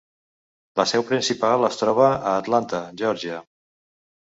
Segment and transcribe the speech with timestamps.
[0.81, 3.43] La seu principal es troba a Atlanta, Geòrgia.